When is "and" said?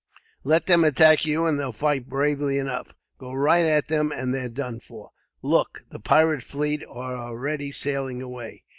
1.45-1.59, 4.11-4.33